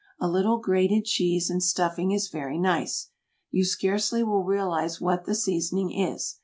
[0.19, 3.11] A little grated cheese in stuffing is very nice.
[3.51, 6.39] You scarcely will realize what the seasoning is.